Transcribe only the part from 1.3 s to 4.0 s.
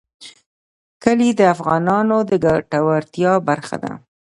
د افغانانو د ګټورتیا برخه ده.